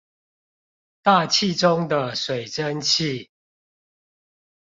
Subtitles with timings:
[1.03, 3.29] 大氣中的水蒸氣